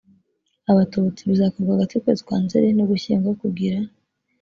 [0.71, 3.77] abatutsi bizakorwa hagati y ukwezi kwa nzeri n ugushyingo kugira